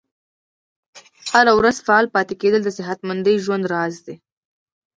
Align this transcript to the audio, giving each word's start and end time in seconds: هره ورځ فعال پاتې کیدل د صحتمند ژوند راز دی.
هره 1.33 1.51
ورځ 1.59 1.77
فعال 1.85 2.05
پاتې 2.15 2.33
کیدل 2.41 2.61
د 2.63 2.69
صحتمند 2.77 3.25
ژوند 3.43 3.63
راز 3.73 3.95
دی. 4.05 4.15